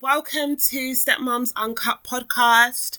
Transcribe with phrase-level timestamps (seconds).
[0.00, 2.98] Welcome to Stepmoms Uncut podcast.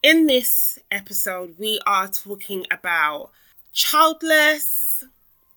[0.00, 3.30] In this episode, we are talking about
[3.72, 5.04] childless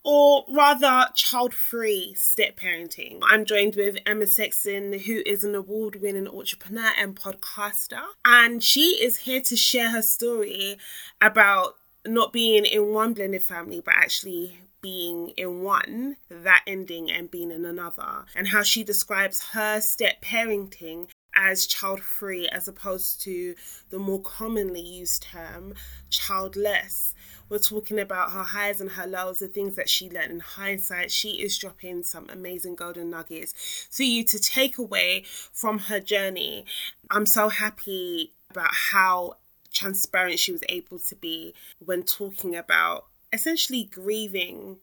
[0.04, 3.20] or rather child free step parenting.
[3.22, 9.04] I'm joined with Emma Sexton, who is an award winning entrepreneur and podcaster, and she
[9.04, 10.78] is here to share her story
[11.22, 17.32] about not being in one blended family but actually being in one, that ending and
[17.32, 23.22] being in another, and how she describes her step parenting as child free as opposed
[23.22, 23.56] to
[23.90, 25.74] the more commonly used term
[26.12, 27.16] childless.
[27.50, 31.12] We're talking about her highs and her lows, the things that she learned in hindsight.
[31.12, 36.66] She is dropping some amazing golden nuggets for you to take away from her journey.
[37.10, 39.38] I'm so happy about how
[39.74, 44.78] transparent she was able to be when talking about essentially grieving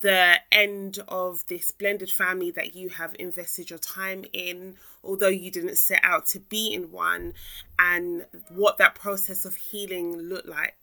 [0.00, 5.50] the end of this blended family that you have invested your time in, although you
[5.50, 7.34] didn't set out to be in one,
[7.78, 10.74] and what that process of healing looked like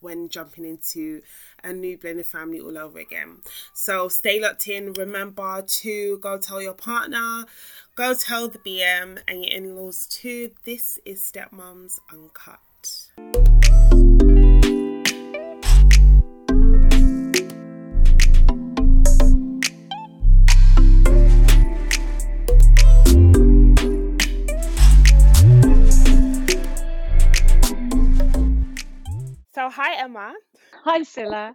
[0.00, 1.22] when jumping into
[1.62, 3.36] a new blended family all over again.
[3.72, 4.92] So stay locked in.
[4.94, 7.44] Remember to go tell your partner,
[7.94, 10.50] go tell the BM and your in laws too.
[10.64, 13.61] This is Stepmoms Uncut.
[29.54, 30.32] So, hi, Emma.
[30.84, 31.54] Hi, Silla.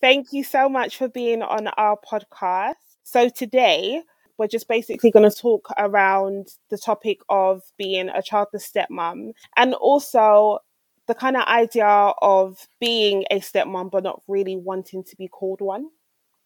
[0.00, 2.74] Thank you so much for being on our podcast.
[3.04, 4.02] So, today
[4.36, 9.74] we're just basically going to talk around the topic of being a childless stepmom and
[9.74, 10.58] also
[11.06, 15.60] the kind of idea of being a stepmom but not really wanting to be called
[15.60, 15.86] one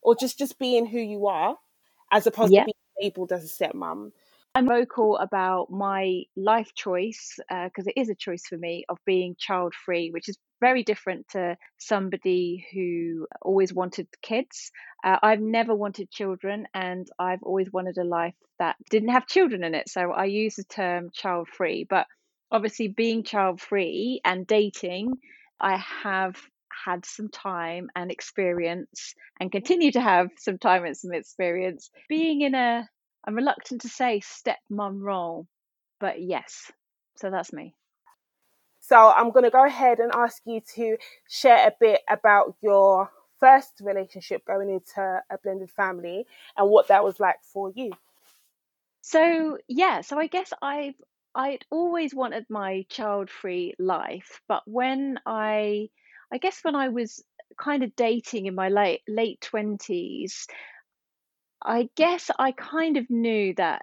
[0.03, 1.57] or just just being who you are
[2.13, 2.61] as opposed Yeah.
[2.61, 4.13] to being labeled as a stepmom.
[4.55, 8.99] I'm vocal about my life choice uh, because it is a choice for me of
[9.07, 14.71] being child free, which is very different to somebody who always wanted kids.
[15.05, 19.65] Uh, I've never wanted children and I've always wanted a life that didn't have children
[19.65, 19.89] in it.
[19.89, 21.87] So I use the term child free.
[21.89, 22.07] But
[22.51, 25.13] obviously, being child free and dating,
[25.61, 26.37] I have
[26.85, 32.41] had some time and experience and continue to have some time and some experience being
[32.43, 32.89] in a
[33.27, 35.47] I'm reluctant to say stepmom role,
[36.01, 36.71] but yes.
[37.17, 37.75] So that's me.
[38.91, 40.97] So, I'm going to go ahead and ask you to
[41.29, 43.09] share a bit about your
[43.39, 47.93] first relationship going into a blended family and what that was like for you.
[49.03, 50.97] So yeah, so I guess I've
[51.37, 55.89] I'd always wanted my child-free life, but when I
[56.33, 57.23] I guess when I was
[57.57, 60.47] kind of dating in my late late 20s,
[61.63, 63.83] I guess I kind of knew that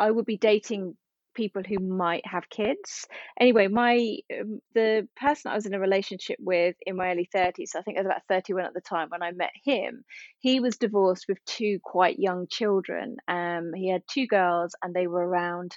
[0.00, 0.96] I would be dating
[1.34, 3.06] people who might have kids.
[3.40, 7.74] Anyway, my um, the person I was in a relationship with in my early 30s,
[7.76, 10.04] I think I was about 31 at the time when I met him,
[10.38, 13.16] he was divorced with two quite young children.
[13.28, 15.76] Um, he had two girls and they were around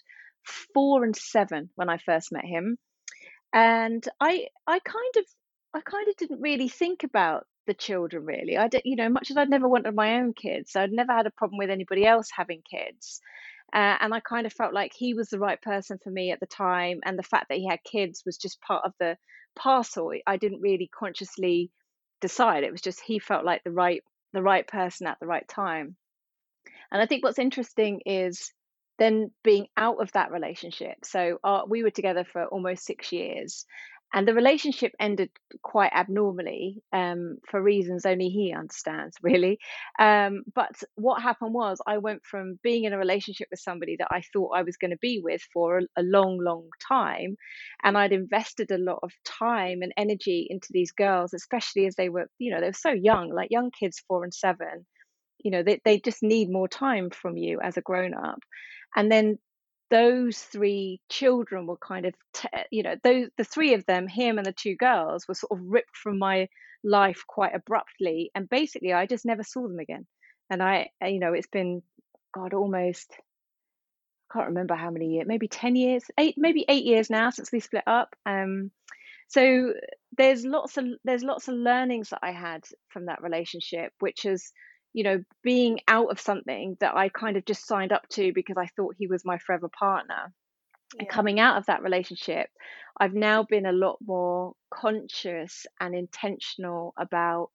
[0.74, 2.78] four and seven when I first met him.
[3.54, 5.26] And I I kind of
[5.74, 8.58] I kind of didn't really think about the children really.
[8.58, 11.28] I did, you know, much as I'd never wanted my own kids, I'd never had
[11.28, 13.22] a problem with anybody else having kids.
[13.76, 16.40] Uh, and I kind of felt like he was the right person for me at
[16.40, 19.18] the time, and the fact that he had kids was just part of the
[19.56, 20.12] parcel.
[20.26, 21.72] I didn't really consciously
[22.22, 22.64] decide.
[22.64, 25.98] It was just he felt like the right the right person at the right time.
[26.92, 28.54] And I think what's interesting is
[28.98, 31.04] then being out of that relationship.
[31.04, 33.66] So uh, we were together for almost six years,
[34.14, 35.30] and the relationship ended
[35.62, 39.60] quite abnormally um, for reasons only he understands, really.
[40.00, 44.08] Um, but what happened was I went from being in a relationship with somebody that
[44.12, 47.36] I thought I was going to be with for a, a long, long time,
[47.84, 52.10] and I'd invested a lot of time and energy into these girls, especially as they
[52.10, 54.86] were, you know, they were so young, like young kids, four and seven
[55.44, 58.40] you know they, they just need more time from you as a grown up
[58.96, 59.38] and then
[59.90, 64.38] those three children were kind of t- you know those the three of them him
[64.38, 66.48] and the two girls were sort of ripped from my
[66.84, 70.06] life quite abruptly and basically i just never saw them again.
[70.50, 71.82] And i uh, you know it's been
[72.34, 73.14] god almost
[74.30, 77.52] I can't remember how many years maybe 10 years eight maybe eight years now since
[77.52, 78.72] we split up um
[79.28, 79.74] so
[80.18, 84.52] there's lots of there's lots of learnings that i had from that relationship which is
[84.96, 88.56] you know being out of something that i kind of just signed up to because
[88.58, 90.32] i thought he was my forever partner.
[90.98, 92.50] And coming out of that relationship
[92.98, 97.50] i've now been a lot more conscious and intentional about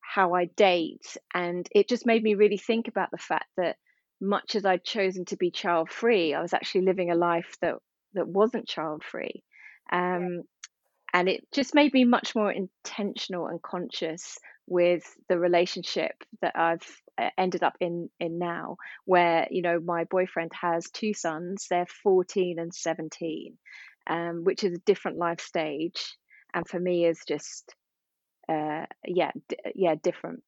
[0.00, 1.16] how i date.
[1.32, 3.76] And it just made me really think about the fact that
[4.20, 7.74] much as I'd chosen to be child free, I was actually living a life that
[8.12, 9.42] that wasn't child free.
[9.90, 10.42] Um,
[11.12, 16.86] and it just made me much more intentional and conscious with the relationship that I've
[17.18, 21.86] uh, ended up in in now where you know my boyfriend has two sons they're
[22.02, 23.56] 14 and 17
[24.06, 26.16] um, which is a different life stage
[26.52, 27.74] and for me is just
[28.48, 30.42] uh, yeah d- yeah different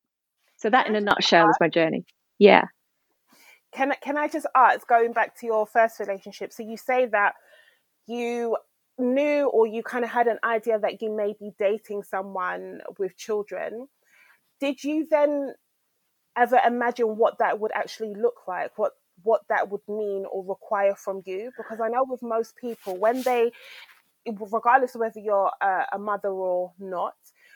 [0.57, 2.05] so that in a nutshell is my journey
[2.39, 2.65] yeah
[3.77, 6.53] can can I just ask, going back to your first relationship?
[6.53, 7.35] So you say that
[8.07, 8.57] you
[8.99, 13.17] knew or you kind of had an idea that you may be dating someone with
[13.17, 13.89] children.
[14.61, 15.55] Did you then
[16.37, 18.79] ever imagine what that would actually look like?
[18.79, 18.93] What
[19.23, 21.50] what that would mean or require from you?
[21.56, 23.50] Because I know with most people, when they,
[24.26, 27.14] regardless of whether you're a, a mother or not,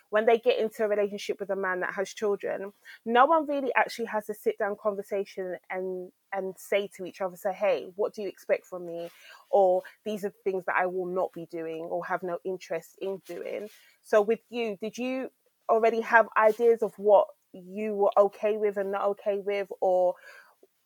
[0.08, 2.72] when they get into a relationship with a man that has children,
[3.04, 7.36] no one really actually has a sit down conversation and and say to each other,
[7.36, 9.10] say, hey, what do you expect from me?
[9.50, 13.20] Or these are things that I will not be doing or have no interest in
[13.26, 13.68] doing.
[14.02, 15.30] So with you, did you
[15.70, 20.14] already have ideas of what you were okay with and not okay with, or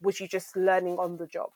[0.00, 1.50] was you just learning on the job?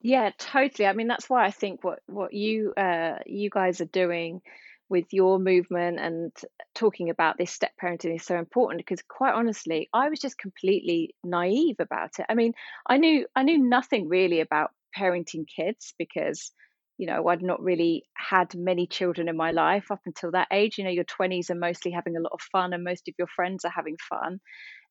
[0.00, 0.86] Yeah, totally.
[0.86, 4.42] I mean, that's why I think what what you uh you guys are doing
[4.88, 6.32] with your movement and
[6.74, 11.14] talking about this step parenting is so important because quite honestly i was just completely
[11.24, 12.54] naive about it i mean
[12.86, 16.52] i knew i knew nothing really about parenting kids because
[16.98, 20.78] you know i'd not really had many children in my life up until that age
[20.78, 23.28] you know your 20s are mostly having a lot of fun and most of your
[23.28, 24.40] friends are having fun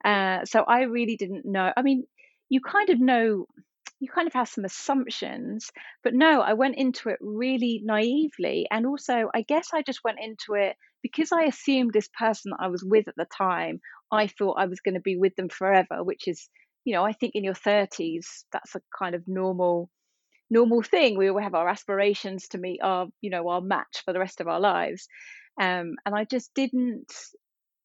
[0.03, 2.03] uh, so i really didn't know i mean
[2.49, 3.45] you kind of know
[3.99, 5.71] you kind of have some assumptions.
[6.03, 8.67] But no, I went into it really naively.
[8.69, 12.63] And also, I guess I just went into it because I assumed this person that
[12.63, 13.79] I was with at the time,
[14.11, 16.49] I thought I was going to be with them forever, which is,
[16.83, 19.89] you know, I think in your 30s, that's a kind of normal
[20.49, 24.13] normal thing we all have our aspirations to meet our you know our match for
[24.13, 25.07] the rest of our lives
[25.59, 27.11] um, and i just didn't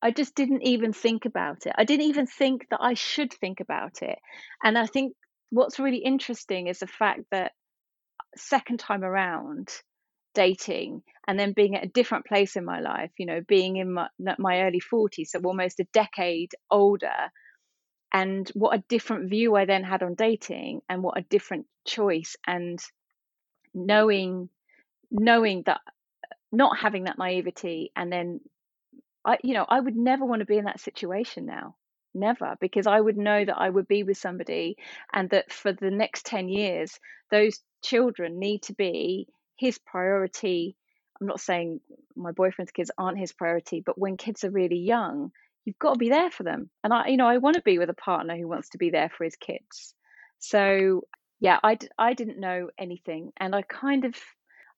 [0.02, 1.74] I just didn't even think about it.
[1.76, 4.18] I didn't even think that I should think about it.
[4.64, 5.12] And I think
[5.50, 7.52] what's really interesting is the fact that
[8.36, 9.68] second time around
[10.34, 13.92] dating and then being at a different place in my life you know being in
[13.92, 14.06] my,
[14.38, 17.30] my early 40s so almost a decade older
[18.12, 22.36] and what a different view i then had on dating and what a different choice
[22.46, 22.80] and
[23.74, 24.48] knowing
[25.10, 25.80] knowing that
[26.52, 28.40] not having that naivety and then
[29.24, 31.74] i you know i would never want to be in that situation now
[32.14, 34.76] never because i would know that i would be with somebody
[35.12, 36.98] and that for the next 10 years
[37.30, 39.26] those children need to be
[39.56, 40.76] his priority.
[41.20, 41.80] I'm not saying
[42.16, 45.32] my boyfriend's kids aren't his priority but when kids are really young
[45.64, 47.78] you've got to be there for them and i you know i want to be
[47.78, 49.94] with a partner who wants to be there for his kids
[50.38, 51.02] so
[51.40, 54.14] yeah i i didn't know anything and i kind of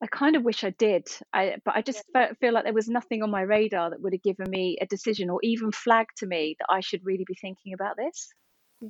[0.03, 2.33] I kind of wish I did, I, but I just yeah.
[2.41, 5.31] feel like there was nothing on my radar that would have given me a decision
[5.31, 8.33] or even flagged to me that I should really be thinking about this.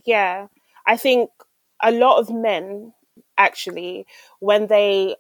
[0.06, 0.46] Yeah,
[0.86, 1.28] I think
[1.82, 2.94] a lot of men
[3.36, 4.06] actually,
[4.40, 5.16] when they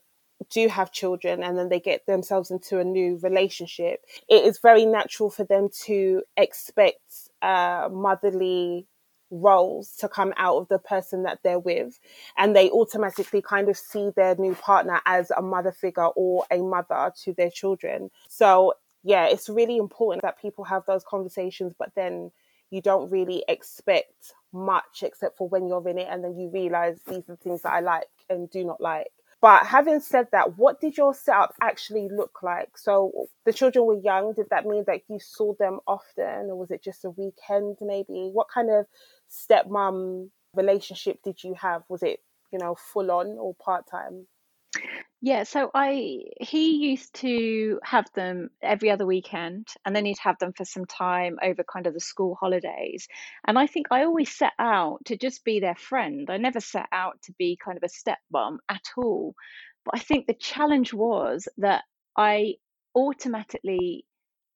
[0.50, 4.86] do have children and then they get themselves into a new relationship, it is very
[4.86, 8.86] natural for them to expect uh, motherly
[9.30, 11.98] roles to come out of the person that they're with.
[12.36, 16.58] And they automatically kind of see their new partner as a mother figure or a
[16.58, 18.10] mother to their children.
[18.28, 22.30] So yeah it's really important that people have those conversations but then
[22.70, 26.98] you don't really expect much except for when you're in it and then you realize
[27.06, 30.56] these are the things that I like and do not like but having said that,
[30.56, 32.78] what did your setup actually look like?
[32.78, 34.32] So the children were young.
[34.34, 38.30] Did that mean that you saw them often, or was it just a weekend maybe?
[38.32, 38.86] What kind of
[39.28, 41.82] stepmom relationship did you have?
[41.88, 42.20] Was it,
[42.52, 44.28] you know, full on or part time?
[45.24, 50.38] Yeah, so I he used to have them every other weekend and then he'd have
[50.40, 53.06] them for some time over kind of the school holidays.
[53.46, 56.28] And I think I always set out to just be their friend.
[56.28, 59.34] I never set out to be kind of a stepmom at all.
[59.84, 61.84] But I think the challenge was that
[62.16, 62.54] I
[62.94, 64.04] automatically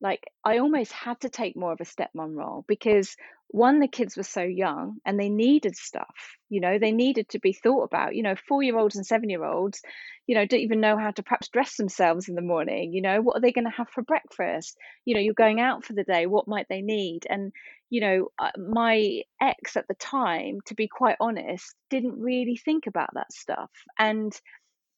[0.00, 3.16] like I almost had to take more of a stepmom role because
[3.48, 6.14] one, the kids were so young and they needed stuff,
[6.48, 8.14] you know, they needed to be thought about.
[8.14, 9.80] You know, four year olds and seven year olds,
[10.26, 12.92] you know, don't even know how to perhaps dress themselves in the morning.
[12.92, 14.76] You know, what are they going to have for breakfast?
[15.04, 17.26] You know, you're going out for the day, what might they need?
[17.28, 17.52] And,
[17.88, 22.86] you know, uh, my ex at the time, to be quite honest, didn't really think
[22.86, 23.70] about that stuff.
[23.98, 24.38] And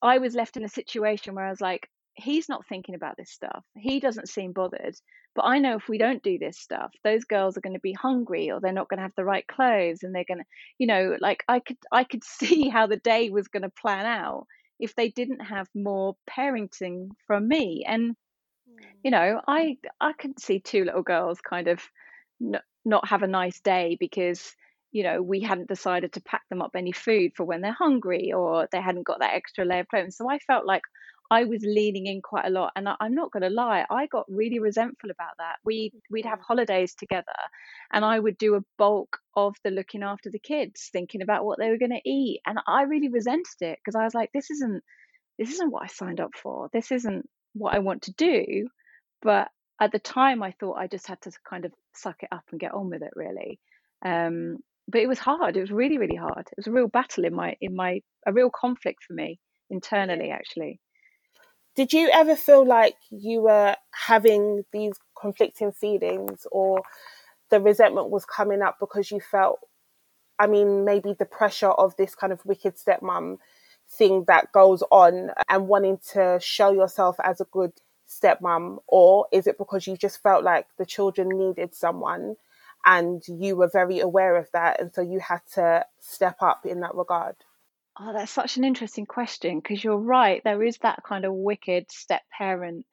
[0.00, 3.30] I was left in a situation where I was like, he's not thinking about this
[3.30, 3.64] stuff.
[3.76, 4.96] He doesn't seem bothered.
[5.34, 7.92] But I know if we don't do this stuff, those girls are going to be
[7.92, 10.44] hungry or they're not going to have the right clothes and they're going to,
[10.78, 14.04] you know, like I could I could see how the day was going to plan
[14.04, 14.46] out
[14.80, 17.84] if they didn't have more parenting from me.
[17.86, 18.16] And
[19.04, 19.50] you know, hmm.
[19.50, 21.80] I I could see two little girls kind of
[22.40, 24.54] not, not have a nice day because
[24.90, 28.32] you know we hadn't decided to pack them up any food for when they're hungry
[28.32, 30.10] or they hadn't got that extra layer of clothing.
[30.10, 30.82] So I felt like
[31.30, 34.06] I was leaning in quite a lot, and I, am not going to lie, I
[34.06, 35.56] got really resentful about that.
[35.64, 37.38] We we'd have holidays together,
[37.92, 41.58] and I would do a bulk of the looking after the kids, thinking about what
[41.58, 44.50] they were going to eat, and I really resented it because I was like, this
[44.50, 44.82] isn't
[45.38, 46.68] this isn't what I signed up for.
[46.72, 48.68] This isn't what I want to do.
[49.22, 49.48] But
[49.80, 52.60] at the time, I thought I just had to kind of suck it up and
[52.60, 53.60] get on with it, really.
[54.04, 54.58] Um,
[54.88, 55.56] but it was hard.
[55.56, 56.46] It was really, really hard.
[56.50, 59.38] It was a real battle in my in my a real conflict for me
[59.70, 60.80] internally, actually.
[61.78, 66.82] Did you ever feel like you were having these conflicting feelings, or
[67.50, 69.60] the resentment was coming up because you felt,
[70.40, 73.38] I mean, maybe the pressure of this kind of wicked stepmom
[73.88, 77.74] thing that goes on and wanting to show yourself as a good
[78.08, 82.34] stepmom, or is it because you just felt like the children needed someone
[82.86, 86.80] and you were very aware of that and so you had to step up in
[86.80, 87.36] that regard?
[88.00, 90.42] Oh, that's such an interesting question because you're right.
[90.44, 92.86] There is that kind of wicked step parent,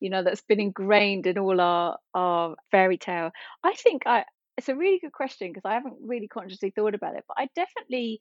[0.00, 3.30] you know, that's been ingrained in all our our fairy tale.
[3.64, 4.24] I think I
[4.56, 7.48] it's a really good question because I haven't really consciously thought about it, but I
[7.54, 8.20] definitely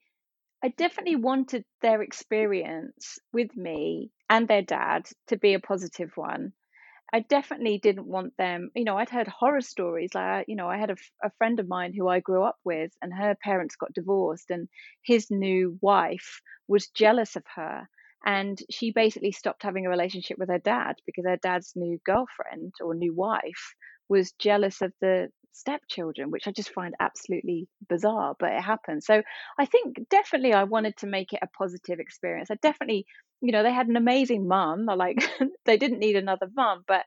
[0.64, 6.54] I definitely wanted their experience with me and their dad to be a positive one.
[7.14, 10.14] I definitely didn't want them, you know, I'd heard horror stories.
[10.14, 12.92] Like, you know, I had a, a friend of mine who I grew up with,
[13.02, 14.70] and her parents got divorced, and
[15.04, 17.88] his new wife was jealous of her.
[18.26, 22.74] And she basically stopped having a relationship with her dad because her dad's new girlfriend
[22.82, 23.76] or new wife
[24.08, 29.04] was jealous of the stepchildren, which I just find absolutely bizarre, but it happened.
[29.04, 29.22] So
[29.58, 32.52] I think definitely I wanted to make it a positive experience.
[32.52, 33.06] I definitely,
[33.42, 34.86] you know, they had an amazing mum.
[34.86, 35.18] Like
[35.66, 37.04] they didn't need another mum, but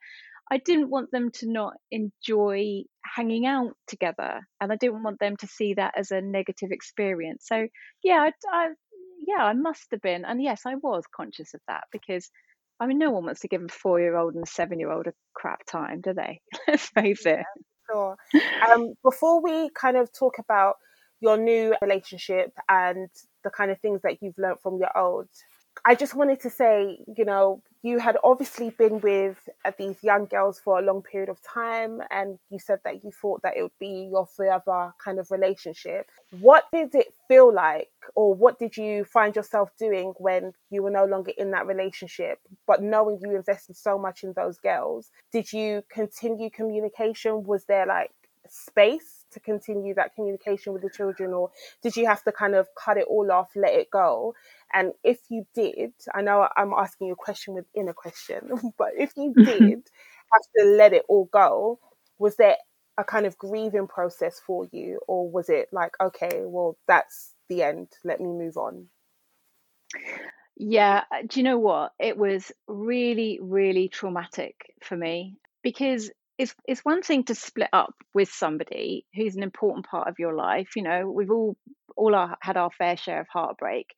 [0.51, 5.37] I didn't want them to not enjoy hanging out together, and I didn't want them
[5.39, 7.45] to see that as a negative experience.
[7.47, 7.67] So
[8.03, 8.69] yeah, I, I
[9.27, 12.29] yeah, I must have been, and yes, I was conscious of that because
[12.81, 14.91] I mean, no one wants to give a four year old and a seven year
[14.91, 16.41] old a crap time, do they?
[16.69, 17.45] Let's face it.
[17.91, 18.17] Sure.
[18.69, 20.77] Um, before we kind of talk about
[21.21, 23.09] your new relationship and
[23.45, 25.29] the kind of things that you've learned from your old,
[25.87, 29.37] I just wanted to say, you know, you had obviously been with
[29.67, 33.11] uh, these young girls for a long period of time, and you said that you
[33.11, 36.09] thought that it would be your forever kind of relationship.
[36.41, 40.91] What did it feel like, or what did you find yourself doing when you were
[40.91, 45.11] no longer in that relationship, but knowing you invested so much in those girls?
[45.31, 47.45] Did you continue communication?
[47.45, 48.13] Was there like
[48.49, 51.51] space to continue that communication with the children or
[51.83, 54.35] did you have to kind of cut it all off let it go?
[54.73, 58.91] And if you did i know i'm asking you a question within a question but
[58.99, 59.45] if you mm-hmm.
[59.45, 59.83] did
[60.33, 61.79] have to let it all go
[62.19, 62.57] was there
[62.97, 67.63] a kind of grieving process for you or was it like okay well that's the
[67.63, 68.87] end let me move on
[70.57, 71.93] yeah uh, do you know what?
[71.99, 77.95] It was really really traumatic for me because it's it's one thing to split up
[78.13, 80.69] with somebody who's an important part of your life.
[80.77, 81.57] You know, we've all
[81.97, 83.95] all our, had our fair share of heartbreak,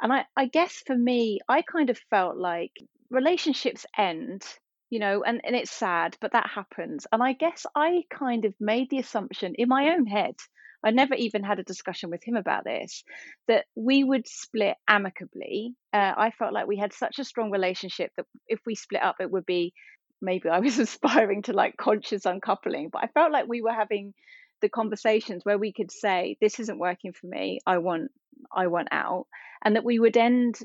[0.00, 2.72] and I I guess for me, I kind of felt like
[3.10, 4.44] relationships end.
[4.92, 7.06] You know, and, and it's sad, but that happens.
[7.12, 10.34] And I guess I kind of made the assumption in my own head
[10.82, 13.04] I never even had a discussion with him about this,
[13.48, 15.74] that we would split amicably.
[15.92, 19.16] Uh, I felt like we had such a strong relationship that if we split up,
[19.20, 19.72] it would be
[20.20, 24.14] maybe I was aspiring to like conscious uncoupling, but I felt like we were having
[24.60, 27.60] the conversations where we could say this isn't working for me.
[27.66, 28.10] I want
[28.52, 29.26] i want out
[29.64, 30.58] and that we would end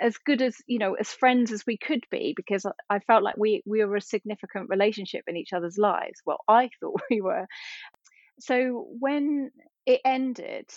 [0.00, 3.36] as good as you know as friends as we could be because i felt like
[3.36, 6.20] we we were a significant relationship in each other's lives.
[6.26, 7.46] Well i thought we were.
[8.40, 9.50] So when
[9.86, 10.68] it ended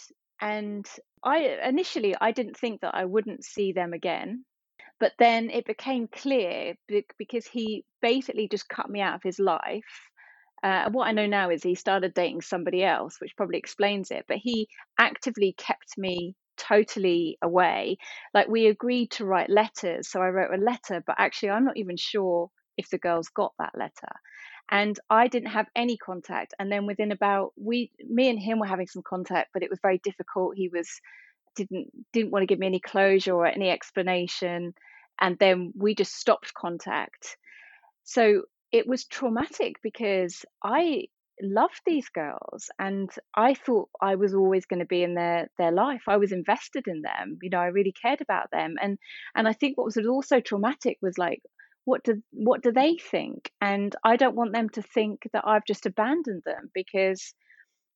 [0.42, 0.86] and
[1.24, 4.46] i initially i didn't think that i wouldn't see them again
[5.00, 6.76] but then it became clear
[7.18, 10.10] because he basically just cut me out of his life.
[10.64, 14.26] Uh, what I know now is he started dating somebody else, which probably explains it.
[14.28, 17.98] But he actively kept me totally away.
[18.34, 20.10] Like we agreed to write letters.
[20.10, 23.54] So I wrote a letter, but actually, I'm not even sure if the girls got
[23.60, 24.12] that letter.
[24.72, 26.54] And I didn't have any contact.
[26.58, 29.80] And then within about we, me and him were having some contact, but it was
[29.82, 30.56] very difficult.
[30.56, 30.90] He was
[31.56, 34.74] didn't didn't want to give me any closure or any explanation
[35.20, 37.38] and then we just stopped contact.
[38.04, 41.06] So it was traumatic because I
[41.42, 45.72] loved these girls and I thought I was always going to be in their their
[45.72, 46.04] life.
[46.08, 47.38] I was invested in them.
[47.42, 48.76] You know, I really cared about them.
[48.82, 48.98] And
[49.36, 51.42] and I think what was also traumatic was like
[51.86, 53.52] what do what do they think?
[53.62, 57.34] And I don't want them to think that I've just abandoned them because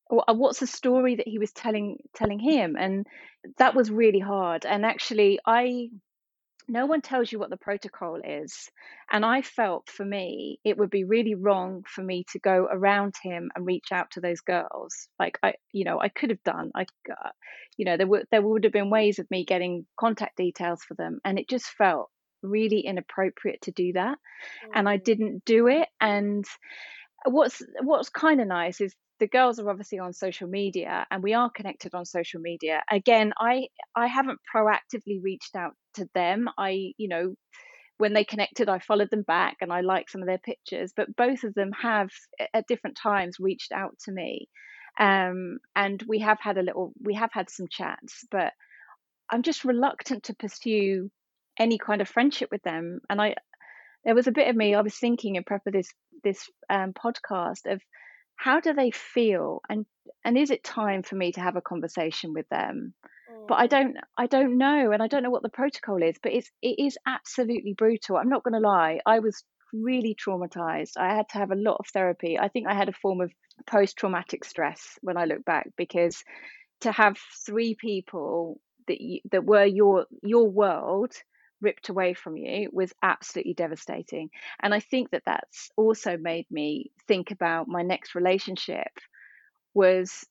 [0.09, 3.05] what's the story that he was telling telling him and
[3.57, 5.89] that was really hard and actually i
[6.69, 8.69] no one tells you what the protocol is.
[9.11, 13.15] And I felt for me, it would be really wrong for me to go around
[13.21, 15.07] him and reach out to those girls.
[15.17, 16.71] Like I, you know, I could have done.
[16.75, 17.29] I, uh,
[17.75, 20.93] you know, there would there would have been ways of me getting contact details for
[20.93, 22.09] them, and it just felt
[22.43, 24.71] really inappropriate to do that, mm.
[24.75, 25.03] and I mm.
[25.03, 25.87] didn't do it.
[25.99, 26.45] And
[27.25, 31.33] what's what's kind of nice is the girls are obviously on social media and we
[31.33, 32.81] are connected on social media.
[32.91, 36.47] Again i i haven't proactively reached out to them.
[36.57, 37.35] I you know
[37.97, 41.13] when they connected i followed them back and i liked some of their pictures but
[41.17, 42.09] both of them have
[42.53, 44.47] at different times reached out to me.
[44.99, 48.53] Um, and we have had a little we have had some chats but
[49.29, 51.09] i'm just reluctant to pursue
[51.59, 52.99] any kind of friendship with them.
[53.09, 53.35] And i
[54.05, 55.89] there was a bit of me i was thinking in prep of this
[56.23, 57.81] this um, podcast of
[58.39, 59.85] how do they feel and
[60.23, 62.93] and is it time for me to have a conversation with them
[63.31, 63.47] mm.
[63.47, 63.69] but i mm.
[63.69, 66.79] don't i don't know and i don't know what the protocol is but it's it
[66.79, 69.43] is absolutely brutal i'm not going to lie i was
[69.73, 73.01] really traumatized i had to have a lot of therapy i think i had a
[73.01, 73.31] form of
[73.67, 76.23] post traumatic stress when i look back because
[76.81, 81.11] to have three people that you, that were your your world
[81.61, 84.29] ripped away from you was absolutely devastating.
[84.61, 88.91] And I think that that's also made me think about my next relationship
[89.73, 90.25] was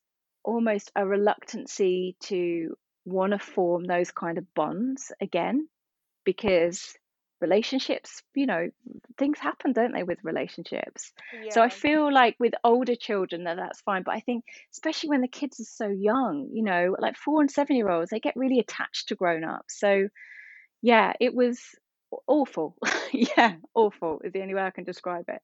[0.45, 5.69] almost a reluctancy to want to form those kind of bonds again
[6.25, 6.95] because
[7.41, 8.69] relationships you know
[9.17, 11.51] things happen don't they with relationships yeah.
[11.51, 15.21] so i feel like with older children that that's fine but i think especially when
[15.21, 18.35] the kids are so young you know like four and seven year olds they get
[18.37, 20.09] really attached to grown ups so
[20.83, 21.61] yeah, it was
[22.27, 22.77] awful.
[23.13, 25.43] yeah, awful is the only way I can describe it.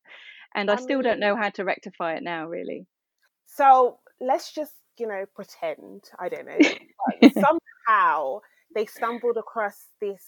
[0.54, 2.86] And I, still don't know how to rectify it now, really.
[3.46, 8.40] So let's just, you know, pretend, I don't know, somehow
[8.74, 10.22] they stumbled across this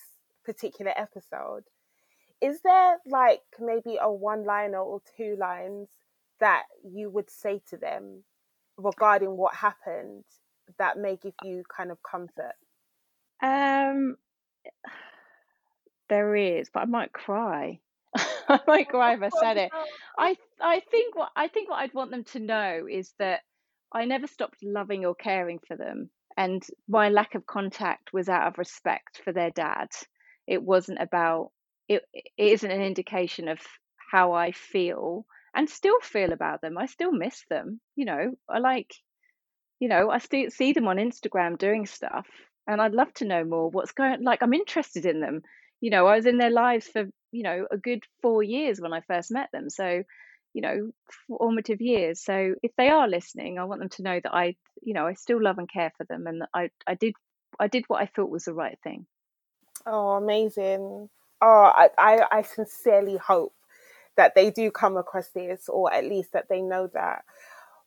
[0.45, 1.62] particular episode.
[2.40, 5.88] Is there like maybe a one liner or two lines
[6.40, 8.25] that you would say to them
[8.77, 10.25] regarding what happened
[10.79, 12.55] that may give you kind of comfort?
[13.42, 14.16] Um,
[16.09, 17.81] there is, but I might cry.
[18.49, 19.71] I might cry if I said it.
[19.75, 19.85] Oh,
[20.19, 23.41] I I think what I think what I'd want them to know is that
[23.93, 28.47] I never stopped loving or caring for them, and my lack of contact was out
[28.47, 29.89] of respect for their dad.
[30.47, 31.53] It wasn't about
[31.89, 32.03] it.
[32.13, 33.61] It isn't an indication of
[34.11, 36.79] how I feel and still feel about them.
[36.79, 37.81] I still miss them.
[37.97, 38.95] You know, I like,
[39.81, 42.27] you know, I still see them on Instagram doing stuff,
[42.67, 45.43] and I'd love to know more what's going like I'm interested in them.
[45.81, 48.93] You know, I was in their lives for, you know, a good 4 years when
[48.93, 49.69] I first met them.
[49.69, 50.03] So,
[50.55, 50.91] you know,
[51.29, 52.25] formative years.
[52.25, 55.15] So if they are listening, I want them to know that I, you know, I
[55.15, 57.15] still love and care for them and I I did
[57.61, 59.07] I did what I thought was the right thing.
[59.87, 61.09] Oh, amazing.
[61.43, 63.55] Oh, I, I, I sincerely hope
[64.17, 67.25] that they do come across this or at least that they know that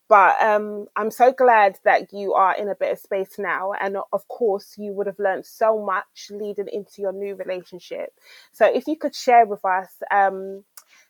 [0.09, 3.73] but um, I'm so glad that you are in a better space now.
[3.81, 8.11] And of course, you would have learned so much leading into your new relationship.
[8.53, 10.65] So, if you could share with us um,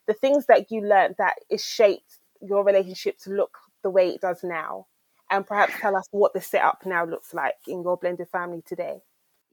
[0.08, 4.22] the things that you learned that is shaped your relationship to look the way it
[4.22, 4.88] does now,
[5.32, 9.02] and perhaps tell us what the setup now looks like in your blended family today.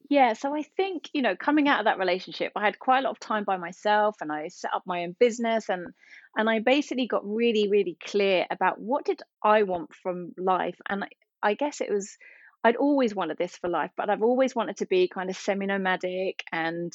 [0.08, 3.02] Yeah, so I think, you know, coming out of that relationship, I had quite a
[3.02, 5.88] lot of time by myself and I set up my own business and
[6.36, 11.04] and I basically got really really clear about what did I want from life and
[11.04, 11.08] I,
[11.42, 12.16] I guess it was
[12.62, 16.44] I'd always wanted this for life, but I've always wanted to be kind of semi-nomadic
[16.52, 16.92] and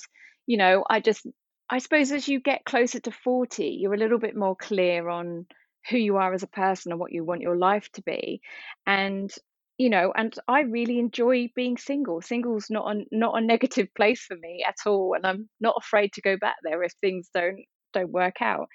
[0.47, 1.25] you know, I just
[1.69, 5.47] I suppose as you get closer to 40, you're a little bit more clear on
[5.89, 8.41] who you are as a person and what you want your life to be.
[8.85, 9.29] And
[9.81, 12.21] you know and i really enjoy being single.
[12.21, 16.13] Single's not a not a negative place for me at all and i'm not afraid
[16.13, 18.67] to go back there if things don't don't work out.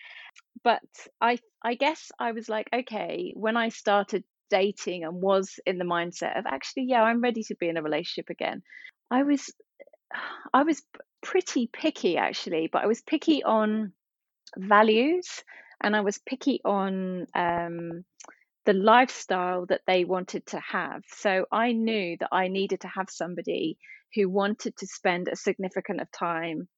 [0.65, 0.83] But
[1.21, 5.85] i i guess i was like okay when i started dating and was in the
[5.85, 8.63] mindset of actually yeah i'm ready to be in a relationship again
[9.11, 9.53] i was
[10.55, 10.83] i was
[11.23, 13.93] pretty picky actually but i was picky on
[14.57, 15.43] values
[15.83, 18.05] and i was picky on um
[18.67, 21.03] the lifestyle that they wanted to have.
[21.09, 23.79] So I knew that I needed to have somebody
[24.15, 26.69] who wanted to spend a significant of time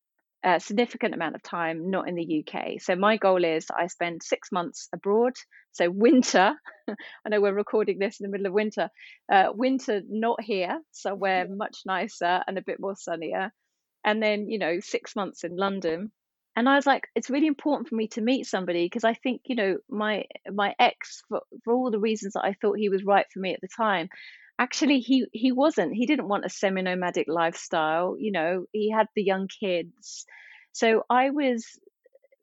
[0.44, 2.80] a significant amount of time not in the UK.
[2.80, 5.32] So my goal is I spend six months abroad.
[5.72, 6.54] So winter,
[6.88, 8.88] I know we're recording this in the middle of winter,
[9.30, 13.50] uh, winter not here, somewhere much nicer and a bit more sunnier.
[14.04, 16.12] And then, you know, six months in London.
[16.58, 19.42] And I was like, it's really important for me to meet somebody because I think,
[19.44, 23.04] you know, my my ex, for, for all the reasons that I thought he was
[23.04, 24.08] right for me at the time,
[24.58, 25.94] actually he he wasn't.
[25.94, 30.26] He didn't want a semi-nomadic lifestyle you know he had the young kids.
[30.72, 31.64] So i was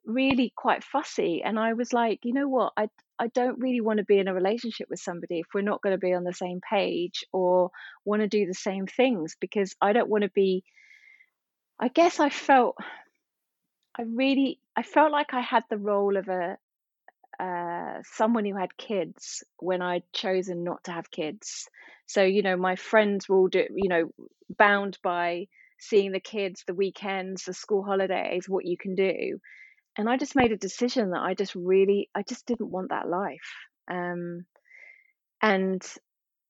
[0.06, 2.72] really quite fussy and i was like you know what?
[2.74, 5.82] I i don't really want to be in a relationship with somebody if we're not
[5.82, 7.70] going to be on the same page or
[8.06, 10.64] want to do the same things because i don't want to be
[11.78, 12.76] i guess i felt
[13.98, 16.58] i really i felt like i had the role of a
[17.38, 21.68] uh, someone who had kids when I'd chosen not to have kids.
[22.06, 24.10] So, you know, my friends were all, do, you know,
[24.56, 29.38] bound by seeing the kids, the weekends, the school holidays, what you can do.
[29.98, 33.08] And I just made a decision that I just really, I just didn't want that
[33.08, 33.54] life.
[33.90, 34.46] Um,
[35.42, 35.82] and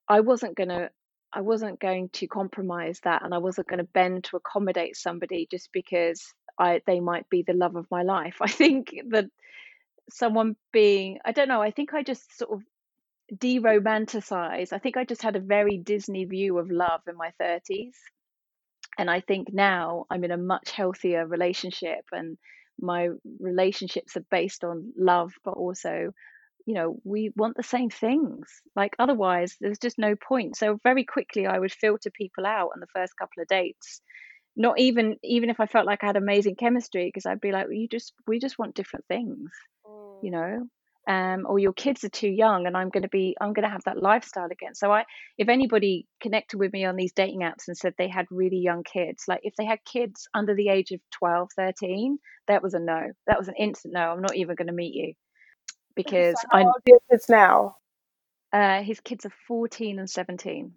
[0.08, 0.90] I wasn't to,
[1.32, 5.46] I wasn't going to compromise that and I wasn't going to bend to accommodate somebody
[5.50, 6.22] just because
[6.58, 8.36] I, they might be the love of my life.
[8.40, 9.26] I think that
[10.10, 12.62] someone being i don't know i think i just sort of
[13.38, 17.94] de-romanticize i think i just had a very disney view of love in my 30s
[18.98, 22.38] and i think now i'm in a much healthier relationship and
[22.80, 23.08] my
[23.40, 26.12] relationships are based on love but also
[26.66, 28.48] you know we want the same things.
[28.74, 30.56] Like otherwise there's just no point.
[30.56, 34.00] So very quickly i would filter people out on the first couple of dates.
[34.56, 37.66] Not even even if i felt like i had amazing chemistry because i'd be like
[37.66, 39.50] well, you just we just want different things
[40.22, 40.68] you know?
[41.08, 43.70] Um, or your kids are too young and i'm going to be i'm going to
[43.70, 44.74] have that lifestyle again.
[44.74, 45.04] So i
[45.38, 48.82] if anybody connected with me on these dating apps and said they had really young
[48.82, 52.80] kids like if they had kids under the age of 12 13 that was a
[52.80, 53.12] no.
[53.28, 54.00] That was an instant no.
[54.00, 55.14] I'm not even going to meet you
[55.96, 57.76] because so how I, old your kids now
[58.52, 60.72] uh, his kids are 14 and 17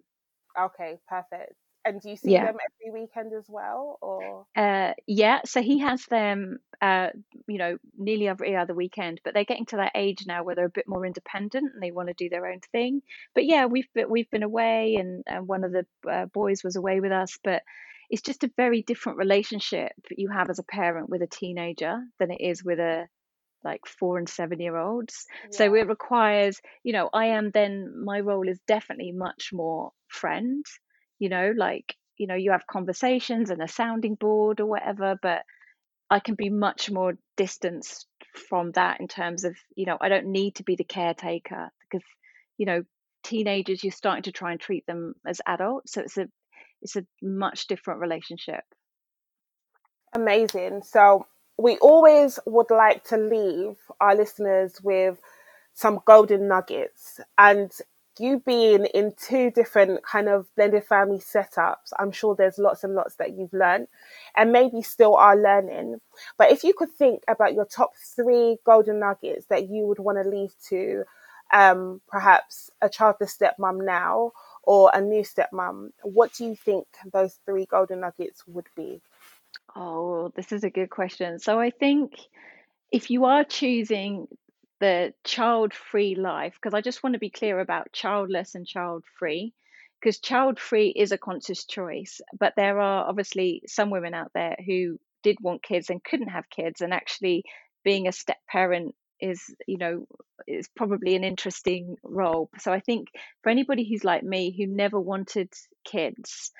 [0.58, 1.54] okay perfect
[1.84, 2.46] and do you see yeah.
[2.46, 4.44] them every weekend as well, or?
[4.54, 7.08] Uh, yeah, so he has them, uh,
[7.46, 9.20] you know, nearly every other weekend.
[9.24, 11.90] But they're getting to that age now where they're a bit more independent and they
[11.90, 13.00] want to do their own thing.
[13.34, 16.76] But yeah, we've been, we've been away, and, and one of the uh, boys was
[16.76, 17.38] away with us.
[17.42, 17.62] But
[18.10, 22.30] it's just a very different relationship you have as a parent with a teenager than
[22.30, 23.08] it is with a
[23.64, 25.26] like four and seven year olds.
[25.44, 25.58] Yeah.
[25.58, 30.64] So it requires, you know, I am then my role is definitely much more friend
[31.20, 35.42] you know like you know you have conversations and a sounding board or whatever but
[36.10, 38.06] i can be much more distanced
[38.48, 42.04] from that in terms of you know i don't need to be the caretaker because
[42.58, 42.82] you know
[43.22, 46.26] teenagers you're starting to try and treat them as adults so it's a
[46.82, 48.64] it's a much different relationship
[50.14, 51.26] amazing so
[51.60, 55.20] we always would like to leave our listeners with
[55.74, 57.72] some golden nuggets and
[58.18, 62.94] you being in two different kind of blended family setups, I'm sure there's lots and
[62.94, 63.88] lots that you've learned
[64.36, 66.00] and maybe still are learning.
[66.36, 70.22] But if you could think about your top three golden nuggets that you would want
[70.22, 71.04] to leave to
[71.52, 77.38] um, perhaps a childless stepmom now or a new stepmom, what do you think those
[77.46, 79.00] three golden nuggets would be?
[79.74, 81.38] Oh, this is a good question.
[81.38, 82.12] So I think
[82.92, 84.26] if you are choosing
[84.80, 89.04] the child free life because I just want to be clear about childless and child
[89.18, 89.52] free
[90.00, 94.56] because child free is a conscious choice but there are obviously some women out there
[94.66, 97.44] who did want kids and couldn't have kids and actually
[97.84, 100.06] being a step parent is you know
[100.46, 103.08] is probably an interesting role so i think
[103.42, 105.52] for anybody who's like me who never wanted
[105.84, 106.52] kids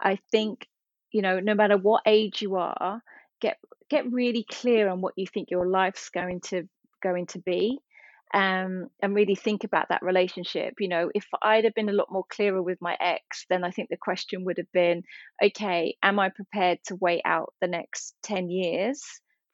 [0.00, 0.66] i think
[1.12, 3.02] you know no matter what age you are
[3.40, 6.68] get get really clear on what you think your life's going to
[7.02, 7.78] going to be
[8.34, 10.74] um, and really think about that relationship.
[10.78, 13.70] You know, if I'd have been a lot more clearer with my ex, then I
[13.70, 15.02] think the question would have been,
[15.42, 19.02] okay, am I prepared to wait out the next 10 years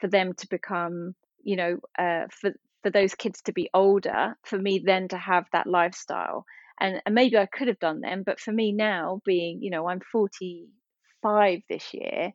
[0.01, 4.59] for them to become, you know, uh, for, for those kids to be older, for
[4.59, 6.45] me then to have that lifestyle?
[6.81, 9.89] And, and maybe I could have done them, but for me now, being, you know,
[9.89, 10.01] I'm
[11.25, 12.33] 45 this year,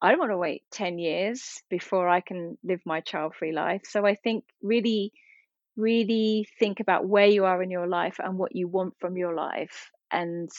[0.00, 3.82] I don't want to wait 10 years before I can live my child free life.
[3.84, 5.12] So I think really,
[5.76, 9.34] really think about where you are in your life and what you want from your
[9.34, 9.90] life.
[10.10, 10.50] And,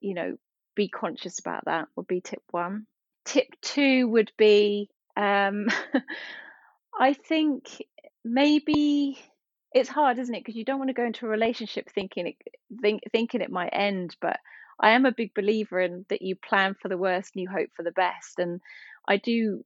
[0.00, 0.36] you know,
[0.76, 2.86] be conscious about that would be tip one.
[3.24, 5.66] Tip two would be um,
[6.98, 7.82] I think
[8.24, 9.18] maybe
[9.72, 10.44] it's hard, isn't it?
[10.44, 12.36] Because you don't want to go into a relationship thinking it,
[12.80, 14.38] think, thinking it might end, but
[14.80, 17.70] I am a big believer in that you plan for the worst and you hope
[17.76, 18.38] for the best.
[18.38, 18.60] And
[19.08, 19.62] I do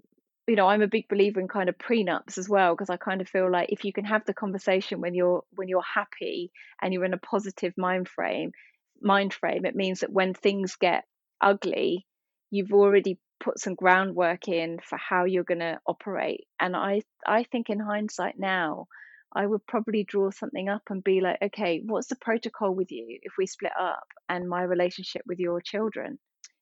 [0.46, 3.20] you know i'm a big believer in kind of prenups as well because i kind
[3.20, 6.92] of feel like if you can have the conversation when you're when you're happy and
[6.92, 8.52] you're in a positive mind frame
[9.00, 11.04] mind frame it means that when things get
[11.40, 12.06] ugly
[12.50, 17.44] you've already put some groundwork in for how you're going to operate and i i
[17.44, 18.86] think in hindsight now
[19.34, 23.18] i would probably draw something up and be like okay what's the protocol with you
[23.22, 26.18] if we split up and my relationship with your children?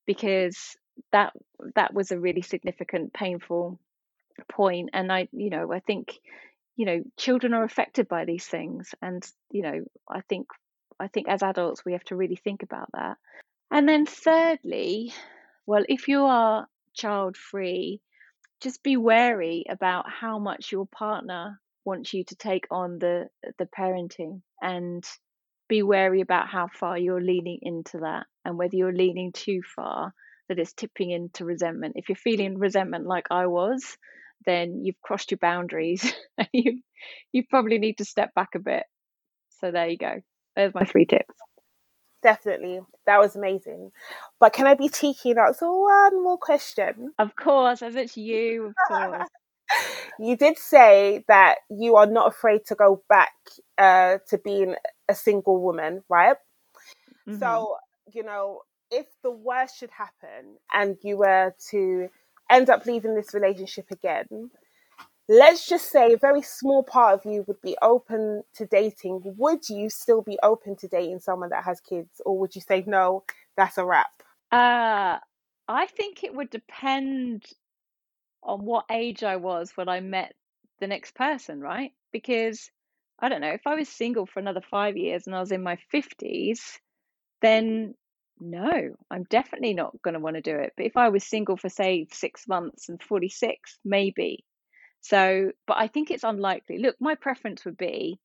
[0.07, 0.77] Because
[1.13, 1.33] that
[1.77, 3.79] that was a really significant painful
[4.51, 6.19] point and i you know i think
[6.77, 10.49] you know children are affected by these things and you know i think
[10.99, 13.17] i think as adults we have to really think about that.
[13.71, 15.13] And then thirdly
[15.67, 18.01] well if you are child free
[18.61, 23.27] just be wary about how much your partner wants you to take on the
[23.59, 25.05] the parenting and
[25.69, 30.13] be wary about how far you're leaning into that and whether you're leaning too far
[30.49, 31.95] that it's tipping into resentment.
[31.97, 33.97] If you're feeling resentment like I was,
[34.47, 36.81] then you've crossed your boundaries and you
[37.33, 38.83] you probably need to step back a bit.
[39.61, 40.21] So there you go.
[40.57, 41.35] There's my three tips.
[42.23, 42.81] Definitely.
[43.07, 43.93] That was amazing.
[44.41, 47.13] But can I be cheeky and ask one more question?
[47.19, 49.29] Of course, as it's you, of course.
[50.19, 53.33] You did say that you are not afraid to go back
[53.79, 54.75] uh, to being
[55.09, 56.37] a single woman, right?
[57.29, 57.39] Mm-hmm.
[57.39, 57.77] So,
[58.13, 62.09] you know, if the worst should happen and you were to
[62.51, 64.51] end up leaving this relationship again,
[65.29, 69.23] let's just say a very small part of you would be open to dating.
[69.25, 72.83] Would you still be open to dating someone that has kids, or would you say
[72.87, 73.23] no,
[73.57, 74.11] that's a wrap?
[74.51, 75.19] Uh,
[75.69, 77.45] I think it would depend
[78.43, 80.35] on what age I was when I met
[80.81, 81.93] the next person, right?
[82.13, 82.71] Because
[83.19, 85.63] I don't know, if I was single for another five years and I was in
[85.63, 86.79] my 50s,
[87.43, 87.95] then
[88.43, 88.51] mm-hmm.
[88.51, 90.73] no, I'm definitely not going to want to do it.
[90.77, 94.45] But if I was single for, say, six months and 46, maybe.
[95.03, 96.79] So, but I think it's unlikely.
[96.79, 98.19] Look, my preference would be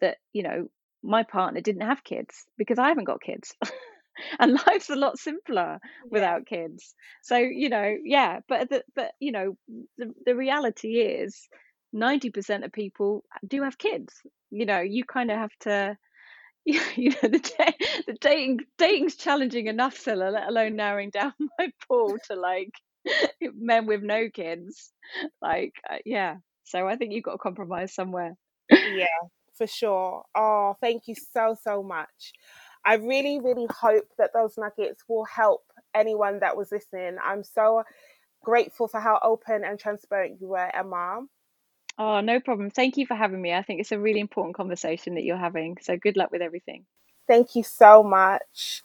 [0.00, 0.68] that, you know,
[1.02, 3.54] my partner didn't have kids because I haven't got kids.
[4.38, 5.78] and life's a lot simpler
[6.10, 6.94] without kids.
[7.22, 9.56] So, you know, yeah, but the, but you know,
[9.98, 11.48] the the reality is
[11.92, 14.14] 90% of people do have kids.
[14.50, 15.96] You know, you kind of have to
[16.64, 17.74] you know the
[18.06, 22.72] the dating dating's challenging enough, Scylla, let alone narrowing down my pool to like
[23.54, 24.92] men with no kids.
[25.40, 26.36] Like, uh, yeah.
[26.64, 28.34] So I think you've got to compromise somewhere.
[28.70, 29.06] yeah,
[29.58, 30.22] for sure.
[30.36, 32.32] Oh, thank you so so much.
[32.84, 35.62] I really, really hope that those nuggets will help
[35.94, 37.16] anyone that was listening.
[37.22, 37.84] I'm so
[38.42, 41.20] grateful for how open and transparent you were, Emma.
[41.96, 42.70] Oh, no problem.
[42.70, 43.52] Thank you for having me.
[43.52, 45.76] I think it's a really important conversation that you're having.
[45.80, 46.84] So good luck with everything.
[47.28, 48.82] Thank you so much.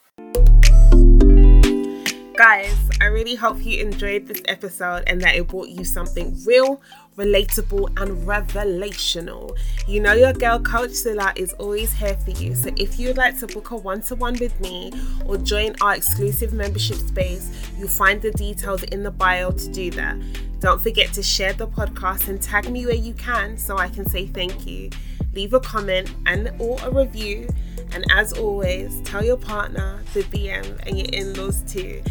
[2.36, 6.80] Guys, I really hope you enjoyed this episode and that it brought you something real,
[7.18, 9.56] relatable, and revelational.
[9.86, 12.54] You know, your girl coach is always here for you.
[12.54, 14.92] So if you'd like to book a one to one with me
[15.26, 19.90] or join our exclusive membership space, you'll find the details in the bio to do
[19.92, 20.16] that.
[20.60, 24.08] Don't forget to share the podcast and tag me where you can so I can
[24.08, 24.90] say thank you.
[25.34, 27.48] Leave a comment and or a review.
[27.92, 32.02] And as always, tell your partner, the BM, and your in-laws too.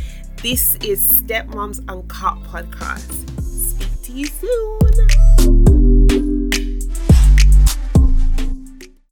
[0.41, 3.36] This is Stepmoms Uncut podcast
[4.17, 6.26] you soon.